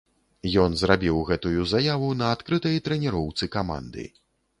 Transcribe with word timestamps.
Ён 0.61 0.71
зрабіў 0.81 1.19
гэтую 1.29 1.65
заяву 1.73 2.07
на 2.21 2.29
адкрытай 2.37 2.81
трэніроўцы 2.89 3.51
каманды. 3.57 4.07